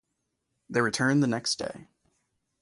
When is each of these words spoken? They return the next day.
They 0.67 0.81
return 0.81 1.19
the 1.19 1.27
next 1.27 1.59
day. 1.59 1.87